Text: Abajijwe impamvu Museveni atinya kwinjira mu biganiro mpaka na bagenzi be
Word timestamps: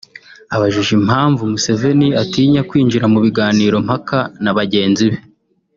Abajijwe 0.55 0.93
impamvu 0.99 1.41
Museveni 1.53 2.07
atinya 2.23 2.61
kwinjira 2.69 3.05
mu 3.13 3.19
biganiro 3.25 3.75
mpaka 3.87 4.17
na 4.43 4.51
bagenzi 4.57 5.05
be 5.11 5.19